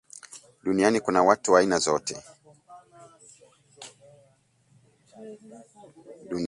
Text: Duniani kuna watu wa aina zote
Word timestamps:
Duniani 0.63 0.99
kuna 1.01 1.23
watu 1.23 1.51
wa 1.53 1.59
aina 1.59 1.79
zote 1.79 2.23